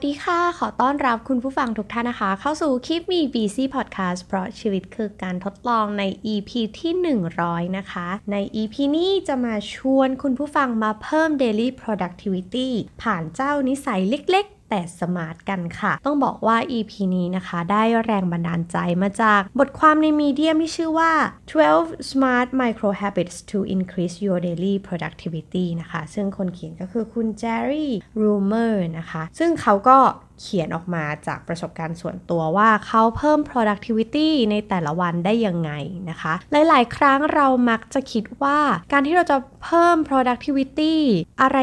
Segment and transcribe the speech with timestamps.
[0.00, 6.92] สวัสดีค่ะ ขอต้อนรับคุณผู้ฟังทุกท่านนะคะ เข้าสู่คลิปมี BC Podcast เพราะชีวิตคือการทดลองใน EP ที่
[7.34, 12.68] 100 นะคะ ใน EP นี้จะมาชวนคุณผู้ฟังมาเพิ่ม Daily Productivity
[13.02, 21.12] ผ่านเจ้านิสัยเล็ก แต่ smart กันค่ะ ต้องบอกว่า EP นี้นะคะ ได้แรงบันดาลใจมาจากบทความใน Medium ที่ชื่อว่า
[21.60, 27.88] 12 smart micro habits to increase your daily productivity นะคะ ซึ่งคนเขียนก็คือคุณ Jerry
[28.22, 29.98] Rumer นะคะ ซึ่งเขาก็
[30.40, 35.72] เขียนออกมาจากประสบการณ์ส่วนตัวว่าเขาเพิ่ม productivity ในแต่ละวันได้ยังไง
[36.10, 38.58] นะคะ หลาย ๆ ครั้งเรามักจะคิดว่า
[38.92, 40.94] การที่เราจะเพิ่ม productivity
[41.42, 41.58] อะไร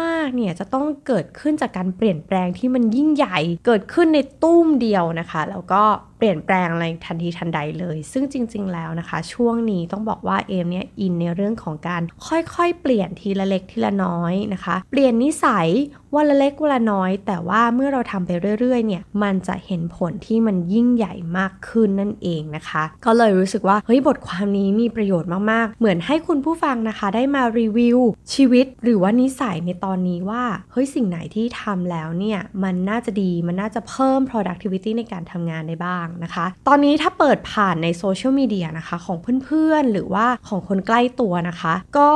[0.00, 5.82] มาก ๆ เนี่ยจะต้องเกิดขึ้นจากการเปลี่ยนแปลงที่มันยิ่งใหญ่ เกิดขึ้นในตุ้มเดียวนะคะ แล้วก็
[6.18, 15.68] เปลี่ยนแปลงอะไรทันทีทันใดเลย ซึ่งจริง ๆ แล้วนะคะ ช่วงนี้ต้องบอกว่าเอมเนี่ยอินในเรื่องของการค่อยๆ เปลี่ยนทีละเล็กทีละน้อยนะคะ เปลี่ยนนิสัย
[16.16, 27.98] วันละเล็กวันละน้อย แต่ว่าเมื่อเราทำไปเรื่อย ๆ เนี่ย มันจะเห็นผลที่มันยิ่งใหญ่มากขึ้นนั่นเองนะคะ ก็เลยรู้สึกว่าเฮ้ยบทความนี้มีประโยชน์มากๆ เหมือนให้คุณผู้ฟังนะคะ ได้มารีวิว
[28.34, 42.10] ชีวิตหรือว่านิสัยในตอนนี้ว่าเฮ้ยสิ่งไหนที่ทำแล้วเนี่ยมันน่าจะดีมันน่าจะเพิ่ม productivity ในการทำงานได้บ้างนะคะ ตอนนี้ถ้าเปิดผ่านในโซเชียลมีเดียนะคะของเพื่อนๆ หรือว่าของคนใกล้ตัวนะคะ ก็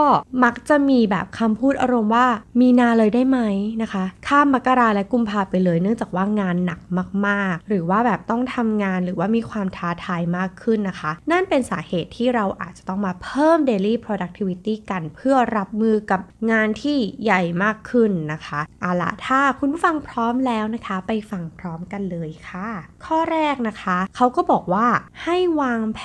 [0.44, 2.26] มักจะมีแบบคำพูดอารมณ์ว่า
[2.60, 3.38] มีนาเลยได้ไหม
[3.82, 6.80] นะคะ ข้ามมกราและกุมภาไปเลย เนื่องจากว่างานหนัก
[7.26, 22.68] มากๆ หรือว่าแบบต้องทำงานหรือว่ามีความท้าทายมากขึ้นนะคะ นั่นเป็นสาเหตุที่เราอาจจะต้องมาเพิ่ม daily productivity กันเพื่อรับมือกับงานที่ใหญ่มากขึ้นนะคะเอาละถ้าคุณผู้ฟังพร้อมแล้วนะคะ ไปฟังพร้อมกันเลยค่ะ
[23.04, 23.81] ข้อแรกนะคะ
[24.16, 24.86] เขาก็บอกว่า
[25.22, 26.00] ให้วางแผ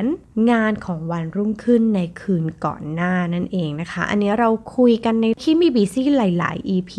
[0.00, 0.04] น
[0.50, 6.92] งานของวันรุ่งขึ้นในคืนก่อนหน้านั่นเองนะคะ อันนี้เราคุยกันในที่มีบีซี่หลาย ๆ EP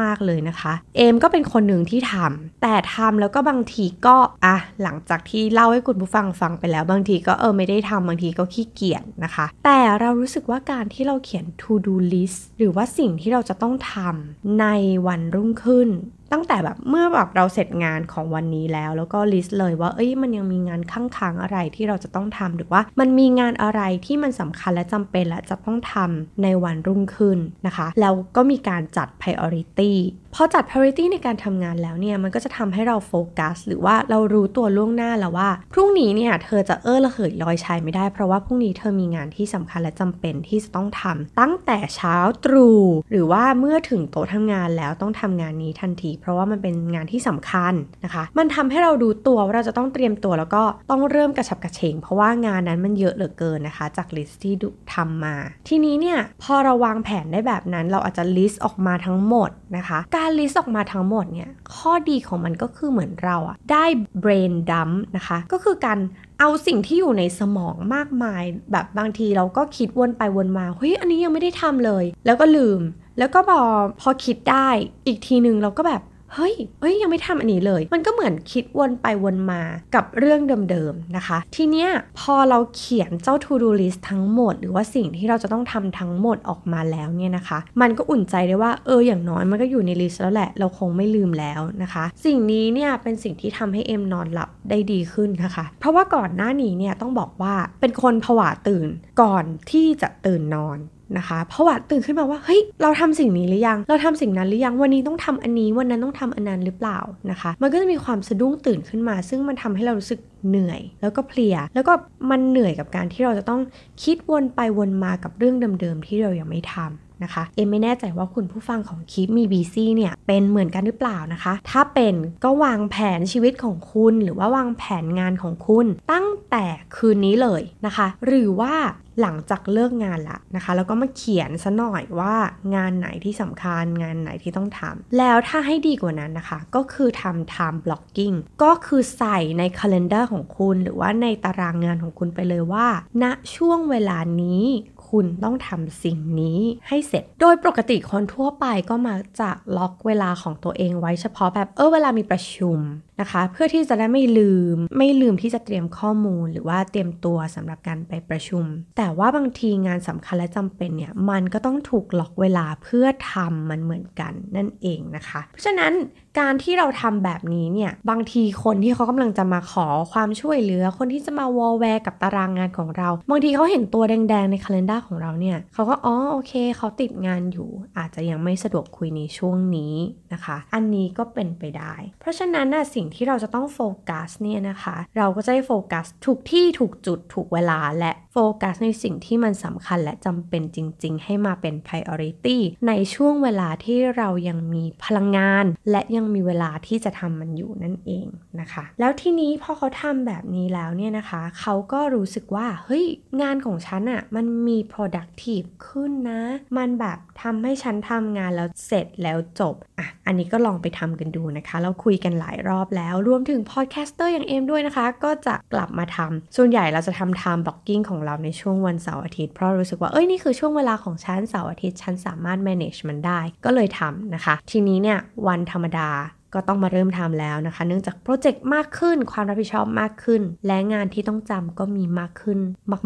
[0.00, 14.66] มาก ๆ เลยนะคะ เอมก็เป็นคนหนึ่งที่ทำแต่ทำแล้วก็บางทีก็อะหลังจากที่เล่าให้คุณผู้ฟังฟังไปแล้ว บางทีก็เออไม่ได้ทำบางทีก็ขี้เกียจนะคะ แต่เรารู้สึกว่าการที่เราเขียน to do list หรือว่าสิ่งที่เราจะต้องทำใน
[15.06, 15.88] วันรุ่งขึ้น
[16.32, 29.92] ตั้งแต่แบบเมื่อแบบเราเสร็จงานของวันนี้แล้ว แล้วก็ลิสต์เลยว่าเอ้ยมันยังมีงานข้างค้างอะไรที่เราจะต้องทำหรือว่ามันมีงานอะไรที่มันสำคัญและจำเป็นและจะต้องทำในวันรุ่งขึ้นนะคะ แล้วก็มีการจัด priority
[30.38, 47.74] พอจัด priority ในการทำงานแล้วเนี่ย มันก็จะทำให้เราโฟกัส หรือว่าเรารู้ตัวล่วงหน้าแล้วว่า พรุ่งนี้เนี่ย เธอจะเออระเหยลอยชายไม่ได้ เพราะว่าพรุ่งนี้เธอมีงานที่สำคัญและจำเป็นที่จะต้องทำตั้งแต่เช้าตรู่หรือว่าเมื่อถึงโต๊ะทำงานแล้วต้องทำงานนี้ทันที เพราะว่ามันเป็นงานที่สำคัญ
[48.04, 54.54] นะคะ มันทำให้เรารู้ตัวว่าเราจะต้องเตรียมตัวแล้วก็ต้องเริ่มกระฉับกระเฉง เพราะว่างานนั้นมันเยอะเหลือเกินนะคะ จาก list ที่
[54.94, 55.36] ทำมา
[55.68, 63.84] ทีนี้เนี่ยพอเราวางแผนได้แบบนั้น เราอาจจะ list ออกมาทั้งหมดนะคะการ list ออกมาทั้งหมดเนี่ยข้อดีของมันก็คือเหมือนเราอะได้
[64.22, 65.98] brain dump นะคะ ก็คือการ
[66.40, 68.42] เอาสิ่งที่อยู่ในสมองมากมาย
[68.72, 72.80] แบบบางทีเราก็คิดวนไปวนมาเฮ้ยอันนี้ยังไม่ได้ทำเลย แล้วก็ลืม
[73.18, 73.60] แล้วก็พอ
[74.00, 74.68] พอคิดได้
[75.06, 76.02] อีกทีหนึ่งเราก็แบบ
[76.34, 79.62] เฮ้ยเฮ้ย ยังไม่ทำอันนี้เลย มันก็เหมือนคิดวนไปวนมา
[79.94, 81.88] กับเรื่องเดิมๆนะคะ ทีเนี้ย
[82.20, 98.88] พอเราเขียนเจ้า to do list ทั้งหมด หรือว่าสิ่งที่เราจะต้องทำทั้งหมดออกมาแล้วเนี่ยนะคะ มันก็อุ่นใจได้ว่าเอออย่างน้อยมันก็อยู่ในลิสต์แล้วแหละ เราคงไม่ลืมแล้วนะคะ สิ่งนี้เนี่ยเป็นสิ่งที่ทำให้เอ็มนอนหลับได้ดีขึ้นนะคะ เพราะว่าก่อนหน้านี้เนี่ยต้องบอกว่าเป็นคนผวาตื่น
[99.22, 100.78] ก่อนที่จะตื่นนอน
[101.18, 106.98] นะคะ เพราะว่าตื่นขึ้นมาว่าเฮ้ยเราทำสิ่งนี้หรือยัง เราทำสิ่งนั้นหรือยังวันนี้ต้องทำอันนี้วันนั้นต้องทำอันนั้นหรือเปล่า
[107.30, 111.92] นะคะ มันก็จะมีความสะดุ้งตื่นขึ้นมา ซึ่งมันทำให้เรารู้สึกเหนื่อย แล้วก็เพลีย แล้วก็
[112.30, 113.60] มันเหนื่อยกับการที่เราจะต้อง
[114.02, 126.64] คิดวนไปวนมากับเรื่องเดิมๆที่เรายังไม่ทำ นะคะ เอ็มไม่แน่ใจว่าคุณผู้ฟังของคลิปมี BC เนี่ยเป็นเหมือนกันหรือเปล่านะคะ ถ้าเป็นก็วางแผนชีวิตของคุณ หรือว่าวางแผนงานของคุณ ตั้งแต่
[126.96, 128.74] คืนนี้เลยนะคะ หรือว่า
[129.22, 132.34] หลังจากเลิกงานละนะคะ แล้วก็มาเขียนซะหน่อยว่า
[132.74, 142.86] งานไหนที่สำคัญงานไหนที่ต้องทำแล้วถ้าให้ดีกว่านั้นนะคะ ก็คือทำ time blocking ก็คือใส่ใน calendar ของคุณ หรือว่าในตารางงานของคุณไปเลยว่า
[143.22, 143.24] ณ
[143.54, 144.62] ช่วงเวลานี้
[145.10, 152.78] คุณต้องทำสิ่งนี้ให้เสร็จ โดยปกติคนทั่วไปก็มักจะล็อกเวลาของตัวเองไว้เฉพาะแบบเออเวลามีประชุม
[153.20, 158.64] นะคะ เพื่อที่จะได้ไม่ลืม ไม่ลืมที่จะเตรียมข้อมูล หรือว่าเตรียมตัวสำหรับการไปประชุม
[158.96, 165.92] แต่ว่าบางทีงานสำคัญและจำเป็นเนี่ยมันก็ต้องถูกล็อกเวลาเพื่อทำมันเหมือนกันนั่นเองนะคะ เพราะฉะนั้น
[166.38, 177.68] การที่เราทำแบบนี้เนี่ยบางทีคนที่เขากำลังจะมาขอความช่วยเหลือ คนที่จะมาวอลแวร์กับตารางงานของเรา บางทีเขาเห็นตัวแดงๆ ในคัล endar ของเราเนี่ยเขาก็อ๋อโอเคเขาติดงานอยู่
[177.98, 179.94] อาจจะยังไม่สะดวกคุยในช่วงนี้
[180.32, 192.58] นะคะ อันนี้ก็เป็นไปได้ เพราะฉะนั้นนะสิ่งที่เราจะต้องโฟกัสเนี่ยนะคะ เราก็จะได้โฟกัสถูกที่ถูกจุดถูกเวลาและโฟกัสในสิ่งที่มันสำคัญและจำเป็นจริง ๆ ให้มาเป็น priority
[192.88, 198.26] ในช่วงเวลาที่เรายังมีพลังงาน และยังมีเวลาที่จะทำมันอยู่นั่นเอง
[198.60, 203.04] นะคะ แล้วทีนี้พอเขาทำแบบนี้แล้วเนี่ยนะคะเขาก็รู้สึกว่าเฮ้ย
[203.42, 206.42] งานของฉันอะมันมี productive ขึ้นนะ
[206.76, 225.18] มันแบบทำให้ฉันทำงานแล้วเสร็จแล้วจบอะอันนี้ก็ลองไปทำกันดูนะคะ เราคุยกันหลายรอบแล้ว รวมถึง podcaster อย่างเอมด้วยนะคะ ก็จะกลับมาทำส่วนใหญ่เราจะทำ time blocking ของเราในช่วงวันเสาร์อาทิตย์เพราะรู้สึกว่าเอ้ยนี่คือช่วงเวลาของฉันเสาร์อาทิตย์ฉันสามารถ manage มันได้ก็เลยทำนะคะ ทีนี้เนี่ย
[225.48, 226.08] วันธรรมดา
[226.54, 232.58] ก็ต้องมาเริ่มทำแล้วนะคะ เนื่องจากโปรเจกต์มากขึ้น ความรับผิดชอบมากขึ้น และงานที่ต้องจำก็มีมากขึ้น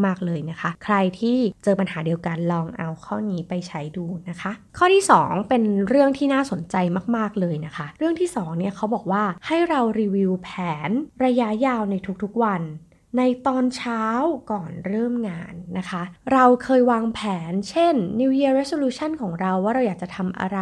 [0.04, 6.76] มาก ๆ เลยนะคะ ใครที่เจอปัญหาเดียวกันลองเอาข้อนี้ไปใช้ดูนะคะ ข้อที่ 2 เป็นเรื่องที่น่าสนใจ
[7.16, 10.48] มาก ๆ เลยนะคะ เรื่องที่2เนี่ยเขาบอกว่าให้เรารีวิวแผ
[10.88, 10.90] น
[11.24, 12.62] ระยะยาวในทุกๆวัน
[13.18, 14.04] ในตอนเช้า
[14.52, 16.02] ก่อนเริ่มงานนะคะ
[16.32, 17.20] เราเคยวางแผ
[17.50, 20.60] น เช่น New Year Resolution ของเราว่าเราอยากจะทำอะไร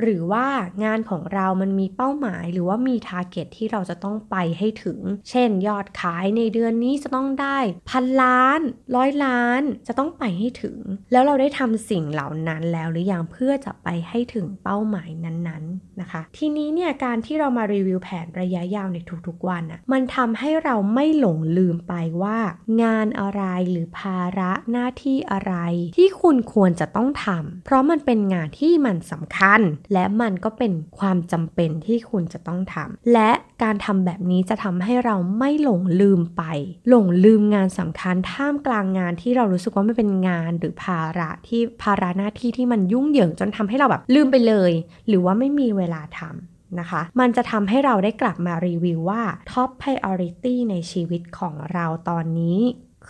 [0.00, 0.46] หรือว่า
[0.84, 4.98] งานของเรามันมีเป้าหมาย หรือว่ามี Target ที่เราจะต้องไปให้ถึง
[5.30, 7.58] เช่น ยอดขายในเดือนนี้จะต้องได้
[7.90, 8.60] พันล้าน
[8.96, 10.78] ร้อยล้านจะต้องไปให้ถึง
[11.12, 22.38] แล้วเราได้ทำสิ่งเหล่านั้นแล้วหรือยังเพื่อจะไปให้ถึงเป้าหมายนั้นๆนะคะ ทีนี้เนี่ยการที่เรามารีวิวแผนระยะยาวในทุกๆวันอะมันทำให้เราไม่หลงลืมไปว่า
[22.82, 25.54] งานอะไรหรือภาระหน้าที่อะไร
[25.96, 29.60] ที่คุณควรจะต้องทำเพราะมันเป็นงานที่มันสำคัญ
[29.92, 33.30] และมันก็เป็นความจำเป็นที่คุณจะต้องทำและ
[33.62, 36.42] การทำแบบนี้จะทำให้เราไม่หลงลืมไป
[36.88, 44.72] หลงลืมงานสำคัญท่ามกลางงานที่เรารู้สึกว่าไม่เป็นงานหรือภาระที่ภาระหน้าที่ที่มันยุ่งเหยิงจนทำให้เราแบบลืมไปเลย
[45.08, 46.49] หรือว่าไม่มีเวลาทำ
[46.80, 52.60] นะคะ มันจะทำให้เราได้กลับมารีวิวว่า Top Priority ในชีวิตของเราตอนนี้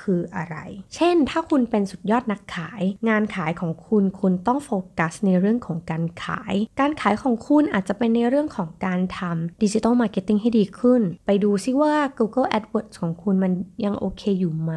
[0.03, 0.57] คืออะไร
[0.95, 13.53] เช่น ถ้าคุณเป็นสุดยอดนักขาย งานขายของคุณ คุณต้องโฟกัสในเรื่องของการขาย การขายของคุณอาจจะเป็นในเรื่องของการทำ digital marketing ให้ดีขึ้น ไปดูซิว่า Google AdWords ของคุณมัน
[13.85, 14.73] ยังโอเคอยู่ไหม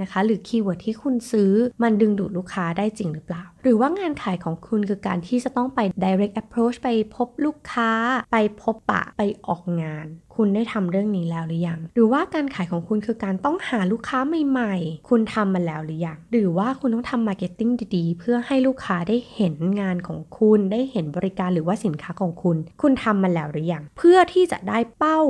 [0.00, 1.52] นะคะ หรือ keyword ที่คุณซื้อ
[1.82, 7.90] มันดึงดูดลูกค้าได้จริงหรือเปล่า หรือว่างานขายของคุณคือการที่จะต้องไป direct approach ไปพบลูกค้า
[8.32, 14.18] ไปพบปะไปออกงาน คุณได้ทำเรื่องนี้แล้วหรือยัง หรือว่าการขายของคุณคือการต้องหาลูกค้า
[14.48, 25.20] ใหม่ ๆ คุณทำมาแล้วหรือยัง หรือว่าคุณต้องทำ marketing ดีๆ เพื่อให้ลูกค้าได้เห็นงานของคุณ ได้เห็นบริการหรือว่าสินค้าของคุณ คุณทำมาแล้วหรือยัง เพื่อที่จะได้เป้า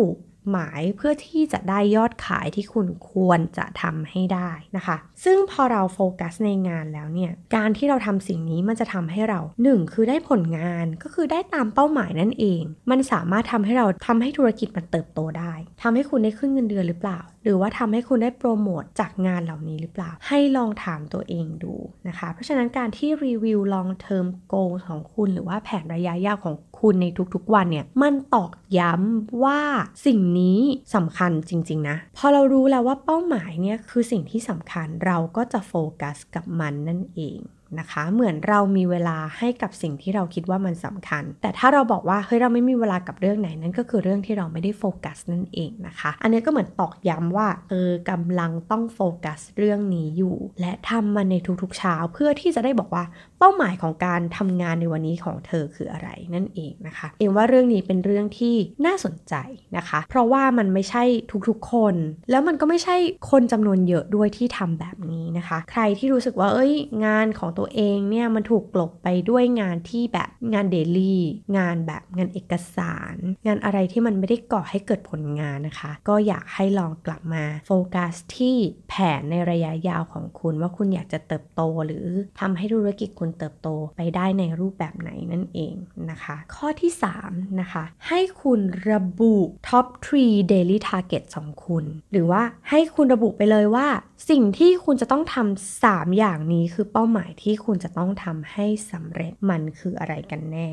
[0.50, 15.52] หมายเพื่อที่จะได้ยอดขายที่คุณควรจะทำให้ได้นะคะ ซึ่งพอเราโฟกัสในงานแล้วเนี่ย การที่เราทำสิ่งนี้มันจะทำให้เรา1คือได้ผลงานก็คือได้ตามเป้าหมายนั่นเอง มันสามารถทำให้เราทำให้ธุรกิจมันเติบโตได้
[15.82, 21.74] ทำให้คุณได้ขึ้นเงินเดือนหรือเปล่า หรือว่าทำให้คุณได้โปรโมทจากงานเหล่านี้หรือเปล่า ให้ลองถามตัวเองดู
[22.08, 29.60] นะคะ เพราะฉะนั้นการที่รีวิว long term goal ของคุณหรือว่าแผนระยะยาวของคุณในทุกๆวันเนี่ยมันตอกย้ำว่า
[30.06, 30.58] สิ่งนี้
[30.94, 37.38] สำคัญจริง ๆ นะ พอเรารู้แล้วว่าเป้าหมายเนี่ยคือสิ่งที่สำคัญเราก็จะโฟกัสกับมันนั่นเอง
[37.78, 53.04] นะคะ เหมือนเรามีเวลาให้กับสิ่งที่เราคิดว่ามันสำคัญ แต่ถ้าเราบอกว่าเฮ้ยเราไม่มีเวลากับเรื่องไหนนั่นก็คือเรื่องที่เราไม่ได้โฟกัสนั่นเองนะคะ อันนี้ก็เหมือนตอกย้ำว่าเออกำลังต้องโฟกัสเรื่องนี้อยู่ และทำมันในทุกๆเช้าเพื่อที่จะได้บอกว่า
[53.38, 58.56] เป้าหมายของการทำงานในวันนี้ของเธอคืออะไรนั่นเองนะคะ เองว่าเรื่องนี้เป็นเรื่องที่
[58.86, 59.34] น่าสนใจ
[59.76, 61.04] นะคะ เพราะว่ามันไม่ใช่
[61.48, 61.94] ทุกๆคน
[62.30, 62.96] แล้วมันก็ไม่ใช่
[63.30, 66.72] คนจำนวนเยอะด้วยที่ทำแบบนี้นะคะ ใครที่รู้สึกว่าเอ้ย
[67.06, 71.20] งานของตัวเองเนี่ยมันถูกกลบไปด้วยงานที่แบบงานเดลี่
[71.58, 73.14] งานแบบงานเอกสาร
[73.46, 78.56] งานอะไรที่มันไม่ได้ก่อให้เกิดผลงานนะคะ ก็อยากให้ลองกลับมาโฟกัสที่
[78.88, 82.06] แผนในระยะยาวของคุณว่าคุณอยากจะเติบโตหรือ
[82.40, 85.74] ทำให้ธุรกิจคุณเติบโตไปได้ในรูปแบบไหนนั่นเอง
[86.10, 86.92] นะคะ ข้อที่
[87.24, 88.60] 3 นะคะ ให้คุณ
[88.90, 89.34] ระบุ
[89.68, 93.88] top 3 daily target ของคุณ หรือว่าให้คุณระบุไปเลยว่า
[94.30, 100.68] สิ่งที่คุณจะต้องทำ3อย่างนี้คือเป้าหมายที่ที่คุณจะต้องทำให้สำเร็จมันคืออะไรกันแน่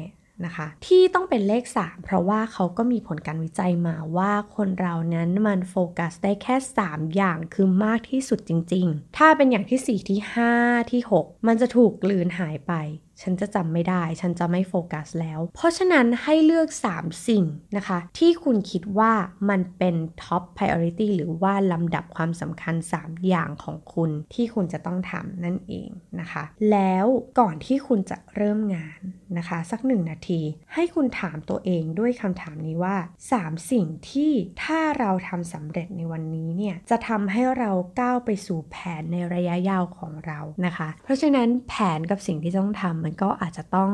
[0.45, 6.55] นะคะที่ต้องเป็นเลข 3 เพราะว่าเขาก็มีผลการวิจัยมาว่าคนเรานั้นมันโฟกัสได้แค่
[6.85, 10.19] 3 อย่างคือมากที่สุดจริง ๆ ถ้าเป็นอย่างที่ 4 ที่
[10.57, 12.73] 5 ที่ 6 มันจะถูกกลืนหายไป
[13.21, 17.43] ฉันจะจำไม่ได้ ฉันจะไม่โฟกัสแล้ว เพราะฉะนั้นให้เลือก 3 สิ่ง
[17.77, 19.13] นะคะ ที่คุณคิดว่า
[19.49, 27.05] มันเป็นท็อป priority หรือว่าลำดับความสำคัญ 3 อย่างของคุณที่คุณจะต้องทำนั่นเองนะคะ แล้ว
[27.39, 29.01] ก่อนที่คุณจะเริ่มงาน
[29.37, 30.41] นะคะ สักหนึ่งนาที
[30.73, 32.95] ให้คุณถามตัวเองด้วยคำถามนี้ว่า
[33.33, 34.31] 3 สิ่งที่
[34.63, 43.91] ถ้าเราทำสำเร็จในวันนี้เนี่ยจะทำให้เราก้าวไปสู่แผนในระยะยาวของเรานะคะ เพราะฉะนั้นแผนกับสิ่งที่ต้องทำมันก็อาจจะต้อง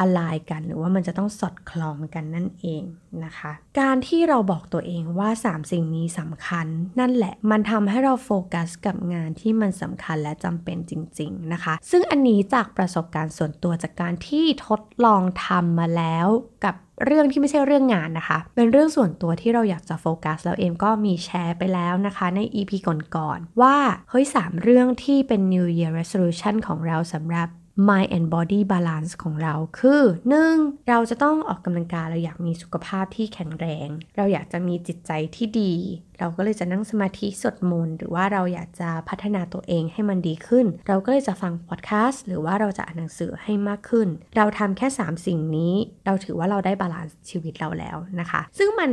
[0.00, 0.20] อะไร
[0.50, 2.82] กันหรือว่ามันจะต้องสอดคล้องกันนั่นเอง
[3.24, 6.66] นะคะ การที่เราบอกตัวเองว่า 3 สิ่งนี้สำคัญ
[7.00, 16.26] นั่นแหละมันทำให้เราโฟกัสกับงานที่มันสำคัญและจำเป็นจริง ๆนะคะ ซึ่งอันนี้จากประสบการณ์ส่วนตัวจากการที่ทดลองทำมาแล้ว
[16.64, 22.72] กับเรื่องที่ไม่ใช่เรื่องงานนะคะ เป็นเรื่องส่วนตัวที่เราอยากจะโฟกัสแล้วเอมก็มีแชร์ไปแล้วนะคะ ใน EP
[23.16, 23.76] ก่อนๆว่า
[24.10, 27.48] เฮ้ย3เรื่องที่เป็น New Year Resolution ของเราสำหรับ
[27.88, 30.02] mind and body balance ของเราคือ
[30.44, 30.88] 1.
[30.88, 35.72] เราจะต้องออกกำลังกายเราอยากมีสุขภาพที่แข็งแรง เราอยากจะมีจิตใจที่ดี
[36.18, 45.74] เราก็เลยจะนั่งสมาธิสวดมนต์หรือว่าเราอยากจะพัฒนาตัวเองให้มันดีขึ้น เราก็เลยจะฟังพอดแคสต์หรือว่าเราจะอ่านหนังสือให้มากขึ้น เราทำแค่ 3 สิ่งนี้
[46.06, 48.90] เราถือว่าเราได้ balance ชีวิตเราแล้วนะคะ ซึ่งมัน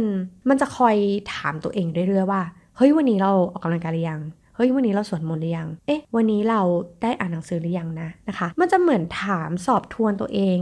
[0.49, 0.95] มันจะคอย
[1.33, 2.41] ถามตัวเองเรื่อยๆว่า
[2.77, 4.21] เเฮ้ยวันนี้เราออกกำลังกายหรือยัง
[4.63, 6.61] ฮ้ยวันนี้เราสวดมนต์หรือยัง เอ๊ะ วันนี้เรา
[7.01, 10.57] ได้อ่านหนังสือหรือยังนะนะคะ มันจะเหมือนถามสอบทวนตัวเอง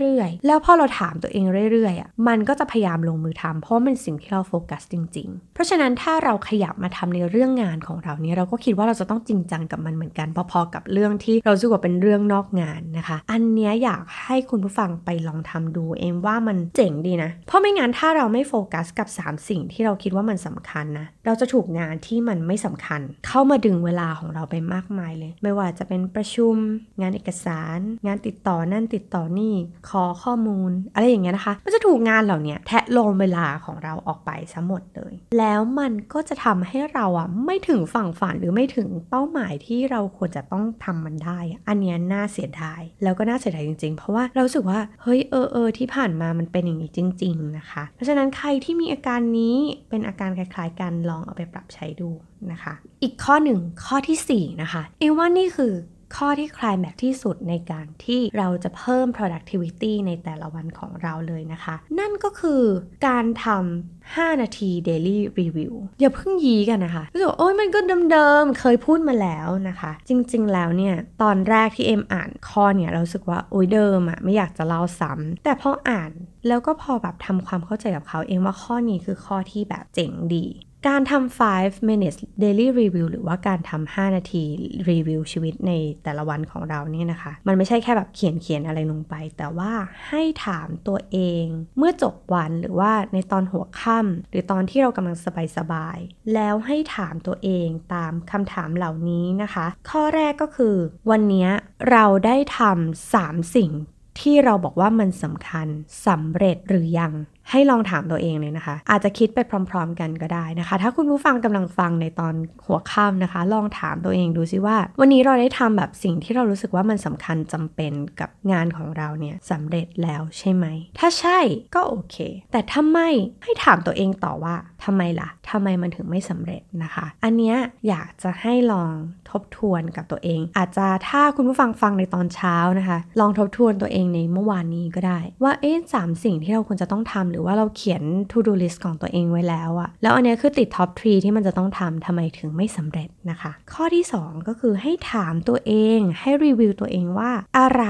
[0.00, 26.54] เรื่อยๆ แล้วพอเราถามตัวเองเรื่อยๆอะมันก็จะพยายามลงมือทำเพราะมันสิ่งที่เราโฟกัสจริง ๆ เพราะฉะนั้นถ้าเราขยับมาทำในเรื่องงานของเรานี่เราก็คิดว่าเราจะต้องจริงจังกับมันเหมือนกันพอๆกับเรื่องที่เรารู้สึกว่าเป็นเรื่องนอกงานนะคะ อันเนี้ยอยากให้คุณผู้ฟังไปลองทำดูเองว่ามันเจ๋งดีนะ เพราะไม่งั้นถ้าเราไม่โฟกัสกับ 3 สิ่งที่เราคิดว่ามันสำคัญนะเราจะถูกงานที่มันไม่สำคัญเข้ามาดึงเวลาของเราไปมากมายเลย ไม่ว่าจะเป็นประชุม
[27.00, 29.54] งานเอกสาร งานติดต่อนั่นติดต่อนี่
[29.90, 49.56] ขอข้อมูล อะไรอย่างเงี้ยนะคะมันจะถูกงานเหล่านี้แทะโลมเวลาของเราออกไปซะหมดเลย แล้วมันก็จะทำให้เราอะไม่ถึงฝั่งฝันหรือไม่ถึงเป้าหมายที่เราควรจะต้องทำมันได้ อันนี้น่าเสียดาย แล้วก็น่าเสียดายจริง ๆ เพราะว่าเราสึกว่าเฮ้ยเออเออที่ผ่านมามันเป็นอย่างนี้จริง ๆ นะคะ เพราะฉะนั้นใครที่มีอาการนี้
[49.90, 52.10] เป็นอาการคล้าย ๆ กันลองเอาไปปรับใช้ดู
[52.52, 55.74] นะคะ อีกข้อหนึ่งข้อที่ 4 นะคะ เอว่านี่คือ
[56.18, 62.62] ข้อที่คลายแม็กที่สุดในการที่เราจะเพิ่ม productivity ในแต่ละวันของเราเลยนะคะ นั่นก็คือ
[63.06, 67.80] การทำ 5 นาที daily review อย่าเพิ่งยีกันนะคะรู้สึกโอ้ยมันก็
[68.10, 76.10] เดิมๆ เคยพูดมาแล้วนะคะ จริงๆ แล้วเนี่ย ตอนแรกที่เอ็มอ่านข้อเนี่ย เราสึกว่า โอ้ยเดิมอะไม่อยากจะเล่าซ้ำ แต่พออ่าน
[76.48, 80.46] แล้วก็พอแบบทำความเข้าใจกับเขาเองว่าข้อนี้คือข้อที่แบบเจ๋งดี
[80.88, 84.44] การทำ5 minutes daily review หรือว่าการทำ5นาที
[84.88, 85.72] รีวิวชีวิตใน
[86.04, 89.72] แต่ละวันของเราเนี่ยนะคะ มันไม่ใช่แค่แบบเขียนเขียนอะไรลงไป แต่ว่า
[90.08, 91.44] ให้ถามตัวเอง
[91.78, 95.16] เมื่อจบวันหรือว่าในตอนหัวค่ำหรือตอนที่เรากำลัง
[95.56, 100.76] สบายๆแล้วให้ถามตัวเองตามคำถามเหล่านี้นะคะ ข้อแรกก็คือ
[101.10, 101.48] วันนี้
[101.90, 103.72] เราได้ทำสามสิ่ง
[104.20, 105.68] ที่เราบอกว่ามันสำคัญ
[106.06, 107.12] สำเร็จหรือยัง
[107.52, 109.38] ให้ลองถามตัวเองเลยนะคะ อาจจะคิดไป
[109.70, 112.34] พร้อม ๆ กันก็ได้นะคะ ถ้าคุณผู้ฟังกำลังฟังในตอน
[112.66, 120.66] หัวค่ำนะคะ ลองถามตัวเองดูซิว่า วันนี้เราได้ทำแบบสิ่งที่เรารู้สึกว่ามันสำคัญจำเป็นกับงานของเราเนี่ยสำเร็จแล้วใช่ไหม
[120.98, 121.38] ถ้าใช่
[121.74, 122.16] ก็โอเค
[122.52, 123.08] แต่ถ้าไม่
[123.44, 124.54] ให้ถามตัวเองต่อว่า
[124.84, 127.56] ทำไมล่ะทำไมมันถึงไม่สำเร็จนะคะ อันเนี้ย
[127.88, 128.92] อยากจะให้ลอง
[129.30, 147.84] ทบทวนกับตัวเอง อาจจะถ้าคุณผู้ฟังฟังในตอนเช้านะคะ ลองทบทวนตัวเองในเมื่อวานนี้ก็ได้ ว่าเอ๊ะสามสิ่งที่เราควรจะต้องทำหรือว่าเราเขียน to do list ของตัวเองไว้แล้วอะแล้วอันนี้คือติดท็อปทรีที่มันจะต้องทำทำไมถึงไม่สำเร็จนะคะ ข้อที่ 2 ก็คือให้ถามตัวเองให้รีวิวตัวเองว่าอะไร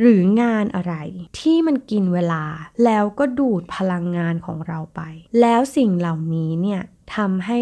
[0.00, 0.94] หรืองานอะไร
[1.40, 2.44] ที่มันกินเวลา
[2.84, 5.00] แล้วก็ดูดพลังงานของเราไป
[5.40, 6.82] แล้วสิ่งเหล่านี้เนี่ย
[7.16, 7.60] ทำให้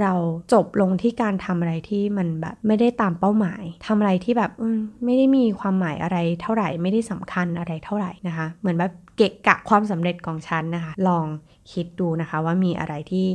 [0.00, 0.12] เรา
[0.52, 4.50] จบลงที่การทำอะไรที่มันแบบไม่ได้ตามเป้าหมายทำอะไรที่แบบ
[5.04, 11.26] ไม่ได้มีความหมายอะไรเท่าไหร่ ไม่ได้สำคัญอะไรเท่าไหร่นะคะ เหมือนแบบ เกะกะความสำเร็จของฉันนะคะ ลอง
[11.72, 13.26] คิดดูนะคะว่ามีอะไรที่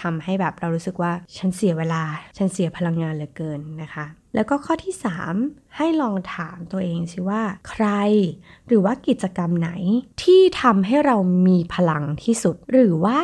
[0.00, 2.02] ทำให้แบบเรารู้สึกว่าฉันเสียเวลา
[2.36, 4.94] ฉันเสียพลังงานเหลือเกินนะคะ แล้วก็ข้อที่
[5.34, 7.86] 3 ให้ลองถามตัวเองสิว่าใคร
[8.66, 9.70] หรือว่ากิจกรรมไหน
[10.22, 11.16] ที่ทำให้เรา
[11.48, 13.20] มีพลังที่สุด หรือว่า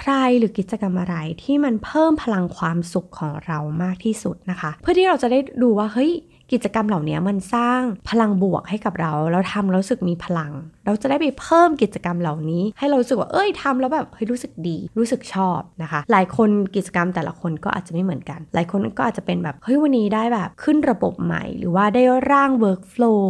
[0.00, 6.12] ใครหรือกิจกรรมอะไรที่มันเพิ่มพลังความสุขของเรามากที่สุดนะคะ เพื่อที่เราจะได้ดูว่าเฮ้ย
[6.52, 10.52] กิจกรรมเหล่านี้มันสร้างพลังบวกให้กับเราเราทำเราสึกมีพลัง
[10.88, 23.22] เราจะได้ไปเพิ่มกิจกรรมเหล่านี้ ให้เรารู้สึกว่าเอ้ยทำแล้วแบบเฮ้ยรู้สึกดี รู้สึกชอบนะคะ หลายคนกิจกรรมแต่ละคนก็อาจจะไม่เหมือนกัน หลายคนก็อาจจะเป็นแบบเฮ้ยวันนี้ได้แบบขึ้นระบบใหม่ หรือว่าได้ร่าง workflow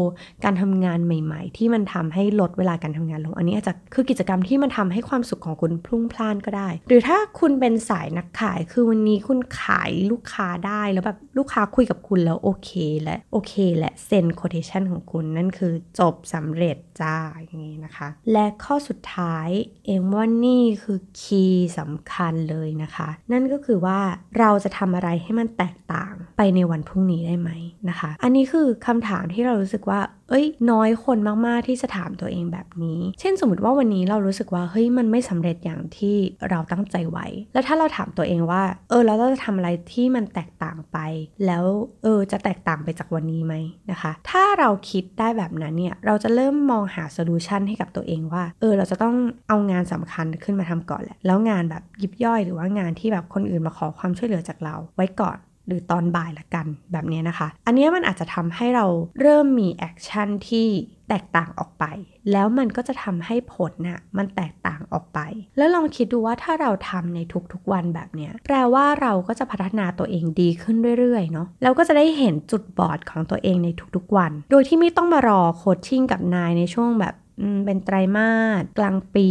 [0.45, 12.71] การทำงานใหม่ ๆ ที่มันทำให้ลดเวลาการทำงานลง อันนี้อาจจะคือกิจกรรมที่มันทำให้ความสุขของคุณพลุ่งพล่านก็ได้ หรือถ้าคุณเป็นสายนักขาย คือวันนี้คุณขายลูกค้าได้แล้วแบบลูกค้าคุยกับคุณแล้วโอเค
[13.03, 17.17] และโอเคและเซ็น quotation ของคุณนั่นคือจบสำเร็จจ้า
[17.49, 19.49] อย่างนี้นะคะ และข้อสุดท้าย
[19.87, 23.99] เอ็มว่านี่คือคีย์สำคัญเลยนะคะ นั่นก็คือว่า
[24.38, 27.50] เราจะทำอะไรให้มันแตกต่างไปในวันพรุ่งนี้ได้ไหม
[27.88, 30.00] นะคะ อันนี้คือคำถามที่เรารู้สึกว่า
[30.31, 36.17] เอ้ยน้อยคนมากๆที่จะถามตัวเองแบบนี้ เช่นสมมติว่าวันนี้เรารู้สึกว่าเฮ้ยมันไม่สำเร็จอย่างที่
[36.50, 40.99] เราตั้งใจไว้ แล้วถ้าเราถามตัวเองว่า เออแล้วเราจะทำอะไรที่มันแตกต่างไป
[41.47, 41.64] แล้ว
[42.02, 43.55] เออจะแตกต่างไปจากวันนี้ไหม
[43.90, 49.16] นะคะ ถ้าเราคิดได้แบบนั้นเนี่ยเราจะเริ่มมองหาโซลูชันให้กับตัวเองว่า เออ เราจะต้อง
[49.49, 58.87] เอางานสำคัญขึ้นมาทำก่อนแหละ แล้วงานแบบยิบย่อยหรือว่างานที่แบบคนอื่นมาขอความช่วยเหลือจากเราไว้ก่อน หรือตอนบ่ายละกันแบบนี้นะคะ อันนี้มันอาจจะทำให้เรา
[59.21, 60.66] เริ่มมี action ที่
[61.09, 61.85] แตกต่างออกไป
[62.33, 65.18] แล้วมันก็จะทำให้ผลน่ะมันแตกต่างออกไป
[65.57, 67.18] แล้วลองคิดดูว่าถ้าเราทำใน
[67.52, 77.14] ทุกๆวันแบบนี้แปลว่าเราก็จะพัฒนาตัวเองดีขึ้นเรื่อยๆเนาะเราก็จะได้เห็นจุดบอดของตัวเองในทุกๆวัน โดยที่ไม่ต้องมารอ coaching กับนายในช่วงแบบ
[77.64, 79.28] เป็นไตรมาสกลางปี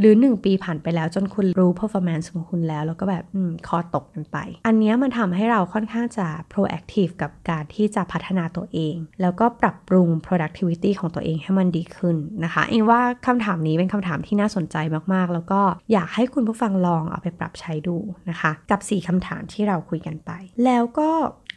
[0.00, 3.38] หรือ 1 ปีผ่านไปแล้วจนคุณรู้ performance ของคุณแล้ว แล้วก็แบบอ
[3.68, 14.76] คอตกกันไป อันนี้มันทำให้เราค่อนข้างจะ proactive กับการที่จะพัฒนาตัวเอง แล้วก็ปรับปรุง productivity ของตัวเองให้มันดีขึ้นนะคะเองว่าคำถามนี้เป็นคำถามที่น่าสนใจ
[15.12, 15.60] มากๆ แล้วก็
[15.92, 17.96] อยากให้คุณผู้ฟังลองเอาไปปรับใช้ดู
[18.30, 20.30] นะคะ กับ 4คำถามที่เราคุยกันไป
[20.64, 21.10] แล้วก็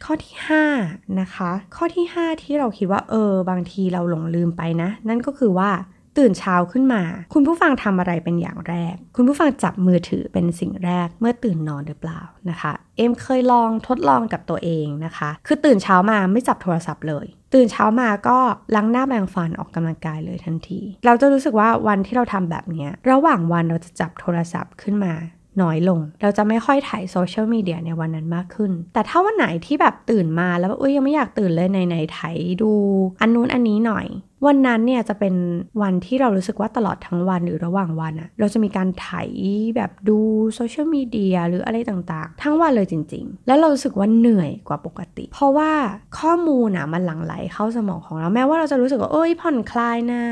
[0.04, 0.34] ข้อที่
[0.76, 5.70] 5 นะคะ ข้อที่ 5 ที่เราคิดว่าเออบางทีเราหลงลืมไปนะ นั่นก็คือว่า
[6.18, 7.02] ตื่นเช้าขึ้นมา
[7.34, 18.38] คุณผู้ฟังทำอะไรเป็นอย่างแรก คุณผู้ฟังจับมือถือเป็นสิ่งแรกเมื่อตื่นนอนหรือเปล่านะคะ เอ็มเคยลองทดลองกับตัวเองนะคะ คือตื่นเช้ามาไม่จับโทรศัพท์เลย ตื่นเช้ามาก็
[18.74, 25.14] ล้างหน้าแปรงฟันออกกำลังกายเลยทันที เราจะรู้สึกว่าวันที่เราทำแบบนี้ระหว่างวันเราจะจับโทรศัพท์ขึ้นมา
[25.62, 32.72] น้อยลง เราจะไม่ค่อยถ่ายโซเชียลมีเดียในวันนั้นมากขึ้น แต่ถ้าวันไหนที่แบบตื่นมาแล้วอุ้ยยังไม่อยากตื่นเลยไหนๆถ่ายดู
[33.20, 34.06] อันนู้นอันนี้หน่อย
[34.46, 35.34] วันนั้นเนี่ยจะเป็น
[35.82, 39.28] วันที่เรารู้สึกว่าตลอดทั้งวันหรือระหว่างวันอะเราจะมีการถ่าย
[39.76, 40.18] แบบดู
[40.54, 45.72] โซเชียลมีเดียหรืออะไรต่างๆ ทั้งวันเลยจริง ๆ แล้วเรารู้สึกว่าเหนื่อยกว่าปกติ เพราะว่า
[46.18, 50.22] ข้อมูลอะมันหลั่งไหลเข้าสมองของเราแม้ว่าเราจะรู้สึกว่าเอ้ยผ่อนคลายหน้า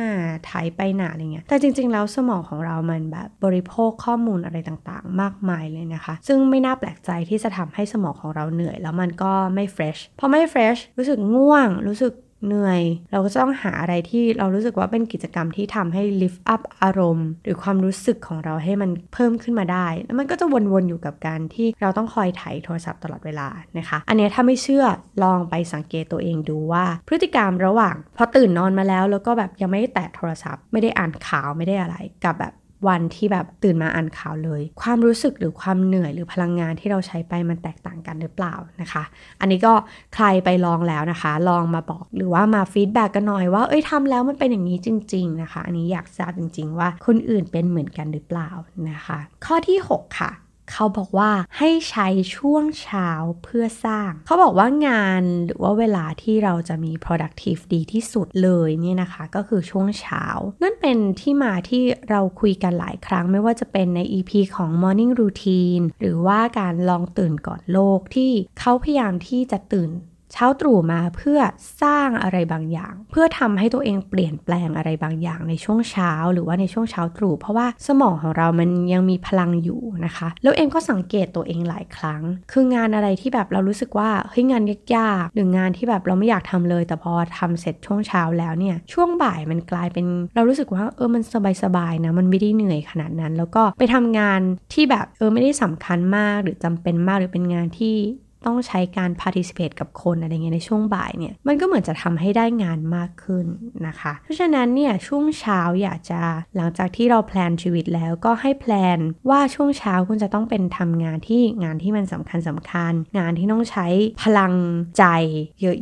[0.51, 12.13] ถ่ายไปหนาอะไรเงี้ยแต่จริง ๆ แล้วสมองของเรามันแบบบริโภคข้อมูลอะไรต่างๆ มากมายเลยนะคะ ซึ่งไม่น่าแปลกใจที่จะทำให้สมองของเราเหนื่อย แล้วมันก็ไม่เฟรชพอไม่เฟรชรู้สึกง่วงรู้สึก
[12.47, 24.85] เหนื่อย เราก็จะต้องหาอะไรที่เรารู้สึกว่าเป็นกิจกรรมที่ทำให้ lift up อารมณ์ หรือความรู้สึกของเราให้มันเพิ่มขึ้นมาได้ แล้วมันก็จะวนๆอยู่กับการที่เราต้องคอยถ่ายโทรศัพท์ตลอดเวลานะคะ อันนี้ถ้าไม่เชื่อ
[25.23, 32.53] ลองไปสังเกตตัวเองดูว่า พฤติกรรมระหว่างพอตื่นนอนมาแล้ว แล้วก็แบบยังไม่ได้แตะโทรศัพท์ ไม่ได้อ่านข่าวไม่ได้อะไรกับแบบ
[32.89, 39.03] วันที่แบบตื่นมาอ่านข่าวเลย ความรู้สึกหรือความเหนื่อยหรือพลังงานที่เราใช้ไปมันแตกต่างกันหรือเปล่านะคะ
[39.41, 39.73] อันนี้ก็
[40.15, 48.51] ใครไปลองแล้วนะคะ ลองมาบอกหรือว่ามา feedback กันหน่อยว่าเอ้ยทำแล้วมันเป็นอย่างนี้จริง ๆ นะคะ อันนี้อยากทราบจริง ๆ ว่าคนอื่นเป็นเหมือนกันหรือเปล่า
[48.91, 50.31] นะคะ ข้อที่ 6 ค่ะ
[50.71, 53.09] เขาบอกว่าให้ใช้ช่วงเช้า
[53.45, 60.25] เพื่อสร้าง เขาบอกว่างานหรือว่าเวลาที่เราจะมี productive ดีที่สุดเลยเนี่ยนะคะ ก็คือช่วงเช้า
[60.63, 69.91] นั่นเป็นที่มาที่เราคุยกันหลายครั้งไม่ว่าจะเป็นใน EP ของ morning routine หรือว่าการลองตื่นก่อนโลกที่เขาพยายามที่จะตื่น
[70.33, 71.41] เช้าตรู่มาเพื่อ
[71.83, 84.63] สร้างอะไรบางอย่าง เพื่อทำให้ตัวเองเปลี่ยนแปลงอะไรบางอย่างในช่วงเช้า หรือว่าในช่วงเช้าตรู่เพราะว่าสมองของเรามันยังมีพลังอยู่นะคะ แล้วเอ็มก็สังเกตตัวเองหลายครั้ง คืองานอะไรที่แบบเรารู้สึกว่าเฮ้ยงาน
[84.97, 91.23] ยากๆหรืองานที่แบบเราไม่อยากทำเลย แต่พอทำเสร็จช่วงเช้าแล้วเนี่ยช่วงบ่ายมันกลายเป็นเรารู้สึกว่าเออมัน
[91.63, 94.41] สบายๆนะมันไม่ได้เหนื่อยขนาดนั้น แล้วก็ไปทำงาน
[94.73, 97.97] ที่แบบเออไม่ได้สำคัญมากหรือจำเป็นมากหรือเป็นงานที่
[98.47, 103.47] ต้องใช้การ participate กับคนอะไรเงี้ยในช่วงบ่ายเนี่ยมันก็เหมือนจะทำให้ได้งานมากขึ้น
[103.87, 106.21] นะคะ เพราะฉะนั้นเนี่ยช่วงเช้าอยากจะ
[106.57, 108.99] หลังจากที่เราแพลนชีวิตแล้วก็ให้แพลน
[109.31, 113.87] ว่าช่วงเช้าคุณจะต้องเป็นทำงานที่งานที่มันสำคัญสำคัญ งานที่ต้องใช้
[114.23, 114.55] พลัง
[114.99, 115.05] ใจ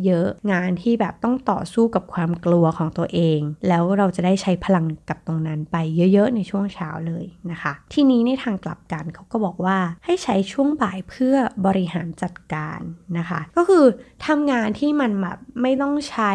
[0.05, 5.77] เยอะๆ งานที่แบบต้องต่อสู้กับความกลัวของตัวเอง แล้วเราจะได้ใช้พลังกับตรงนั้นไป
[6.13, 12.81] เยอะๆ ในช่วงเช้าเลยนะคะ ทีนี้ในทางกลับกันเขาก็บอกว่าให้ใช้ช่วงบ่ายเพื่อบริหารจัดการ
[13.19, 13.85] นะคะ ก็คือ
[14.27, 16.33] ทำงานที่มันแบบไม่ต้องใช้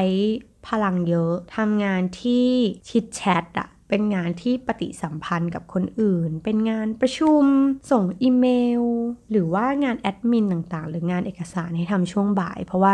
[0.68, 2.48] พลังเยอะทำงานที่
[2.90, 7.44] ชิดแชทอะเป็นงานที่ปฏิสัมพันธ์กับคนอื่น เป็นงานประชุม
[7.92, 8.46] ส่งอีเม
[8.82, 8.84] ล
[9.32, 12.92] หรือว่างานแอดมินต่างๆ หรืองานเอกสารให้ทำช่วงบ่าย เพราะว่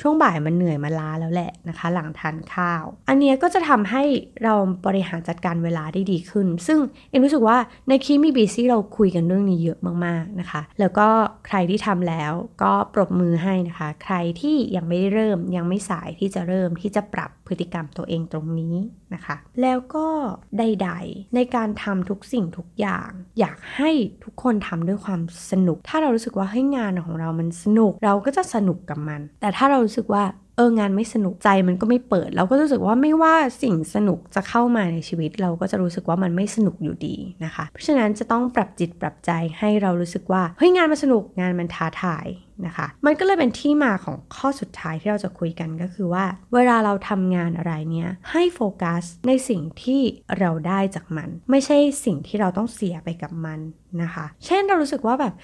[0.00, 4.02] ช่วงบ่ายมันเหนื่อยมาล้าแล้วแหละนะคะ หลังทานข้าว อันนี้ก็จะทำให้
[4.42, 4.54] เรา
[4.86, 6.78] บริหารจัดการเวลาได้ดีขึ้น ซึ่ง
[7.10, 11.08] เอ็นรู้สึกว่าในคีมีบีซี่เราคุยกันเรื่องนี้เยอะมากๆนะคะ แล้วก็
[11.46, 18.76] ใครที่ทำแล้วก็ปรบมือให้นะคะ ใครที่ยังไม่ได้เริ่มยังไม่สายที่จะเริ่มที่จะปรับพฤติกรรมตัวเองตรงนี้
[19.14, 20.06] นะคะ แล้วก็
[20.58, 23.90] ใดๆในการทำทุกสิ่งทุกอย่าง อยากให้
[24.24, 30.24] ทุกคนทำด้วยความสนุก ถ้าเรารู้สึกว่าให้งานของเรามันสนุก เราก็จะสนุกกับมันแต่ถ้าเรารู้สึกว่า
[30.56, 42.26] เอองานไม่สนุกใจมันก็ไม่เปิด เราก็รู้สึกว่าไม่ว่าสิ่งสนุกจะเข้ามาในชีวิต เราก็จะรู้สึกว่ามันไม่สนุกอยู่ดีนะคะ เพราะฉะนั้นจะต้องปรับจิตปรับใจให้เรารู้สึกว่าเฮ้ยงานมันสนุกงานมันท้าทาย
[42.66, 50.00] นะคะ มันก็เลยเป็นที่มาของข้อสุดท้ายที่เราจะคุยกันก็คือว่า เวลาเราทำงานอะไรเนี่ยให้โฟกัสในสิ่งที่
[50.38, 53.60] เราได้จากมัน ไม่ใช่สิ่งที่เราต้องเสียไปกับมัน
[54.02, 55.34] นะคะ เช่นเรารู้สึกว่าแบบ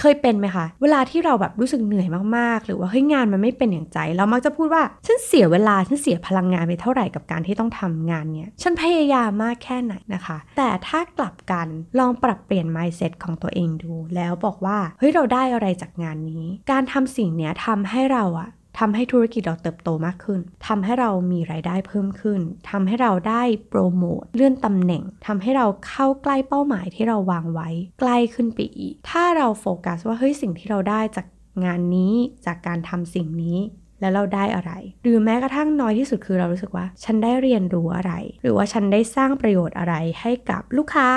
[0.00, 22.40] เคยเป็นไหมคะ เวลาที่เราแบบรู้สึกเหนื่อยมากๆ หรือว่าเฮ้ยงานมันไม่เป็นอย่างใจ เรามักจะพูดว่าฉันเสียเวลาฉันเสียพลังงานไปเท่าไหร่กับการที่ต้องทำงานเนี่ยฉันพยายามมากแค่ไหนนะคะ แต่ถ้ากลับกันลองปรับเปลี่ยน mindset ของตัวเองดู แล้วบอกว่าเฮ้ยเราได้อะไรจากงานนี้การทำสิ่งนี้ทำให้เราอะทำให้ธุรกิจเราเติบโตมากขึ้น ทำให้เรามีรายได้เพิ่มขึ้น
[22.70, 27.68] ทำให้เราได้โปรโมทเลื่อนตำแหน่ง ทำให้เราเข้าใกล้เป้าหมายที่เราวางไว้
[28.00, 31.26] ใกล้ขึ้นไปอีก ถ้าเราโฟกัสว่าเฮ้ยสิ่งที่เราได้จาก
[31.64, 32.14] งานนี้
[32.46, 33.58] จากการทำสิ่งนี้
[34.04, 38.12] แล้วเราได้อะไร หรือแม้กระทั่งน้อยที่สุดคือเรารู้สึกว่า ฉันได้เรียนรู้อะไร
[38.42, 41.08] หรือว่าฉันได้สร้างประโยชน์อะไรให้กับลูกค้า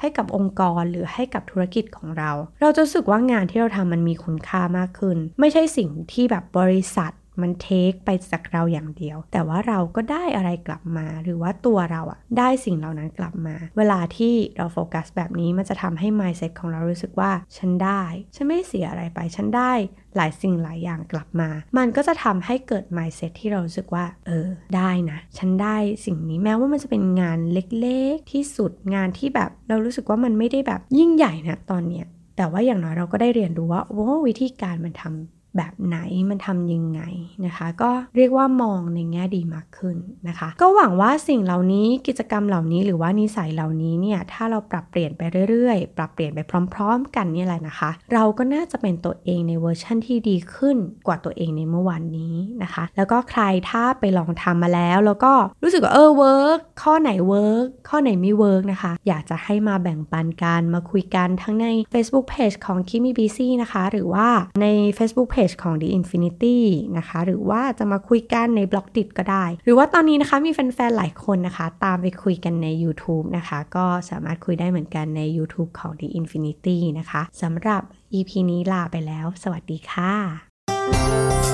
[0.00, 2.30] ให้กับองค์กรหรือให้กับธุรกิจของเรา
[2.60, 18.02] เราจะรู้สึกว่างานที่เราทำมันมีคุณค่ามากขึ้น ไม่ใช่สิ่งที่แบบบริษัท มันเทคไปจากเราอย่างเดียว แต่ว่าเราก็ได้อะไรกลับมา หรือว่าตัวเราอะได้สิ่งเหล่านั้นกลับมา เวลาที่เราโฟกัสแบบนี้มันจะทำให้ mindset ของเรารู้สึกว่า ฉันได้
[18.34, 19.72] ฉันไม่เสียอะไรไป ฉันได้
[20.16, 35.98] หลายสิ่งหลายอย่างกลับมา มันก็จะทำให้เกิด mindset ที่เรารู้สึกว่า เออ ได้นะ ฉันได้สิ่งนี้แม้ว่ามันจะเป็นงานเล็กๆ ที่สุดงานที่แบบเรารู้สึกว่ามันไม่ได้แบบยิ่งใหญ่นะตอนเนี้ยแต่ว่าอย่างน้อยเราก็ได้เรียนรู้ว่าโอ้วิธีการมันทำ แบบไหน
[36.30, 37.00] มันทำยังไง
[37.46, 39.96] นะคะ ก็เรียกว่ามองในแง่ดีมากขึ้น
[40.28, 46.38] นะคะ ก็หวังว่าสิ่งเหล่านี้กิจกรรมเหล่านี้หรือว่านิสัยเหล่านี้เนี่ยถ้าเราปรับเปลี่ยนไปเรื่อยๆ ปรับเปลี่ยนไป
[46.74, 62.78] พร้อม ๆ กันนี่แหละนะคะ เราก็น่าจะเป็นตัวเองในเวอร์ชั่นที่ดีขึ้นกว่าตัวเองในเมื่อวานนี้นะคะ แล้วก็ใครถ้าไปลองทำมาแล้ว แล้วก็รู้สึกว่าเออ work ข้อไหน work ข้อไหนไม่ work นะคะ อยากจะให้มาแบ่งปันกันมาคุยกันทั้งใน Facebook Page ของ
[62.88, 64.28] Kimi BC นะคะ หรือว่า
[64.62, 64.66] ใน
[64.98, 66.58] Facebook Page ของ The Infinity
[66.96, 77.82] นะคะ หรือว่าจะมาคุยกันในบล็อกดิก็ได้ หรือว่าตอนนี้นะคะมีแฟนๆ หลายคนนะคะ ตามไปคุยกันใน YouTube นะคะ ก็สามารถคุยได้เหมือนกันใน YouTube ของ The Infinity นะคะสำหรับ
[78.18, 81.53] EP นี้ลาไปแล้ว สวัสดีค่ะ